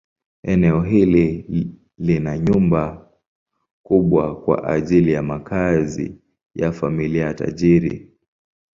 [0.43, 1.45] Eneo hili
[1.97, 3.09] lina nyumba
[3.83, 6.19] kubwa kwa ajili ya makazi
[6.55, 8.11] ya familia tajiri.